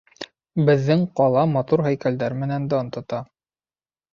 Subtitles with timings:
[0.69, 3.21] Беҙҙең ҡала матур һәйкәлдәр менән дан тота